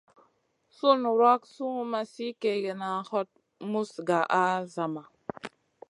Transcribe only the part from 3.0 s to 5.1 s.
hot muz gaʼa a zama.